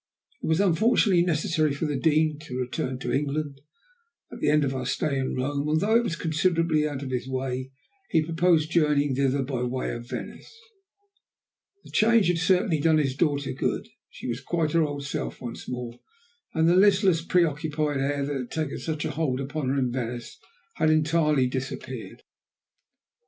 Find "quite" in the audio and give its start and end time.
14.41-14.71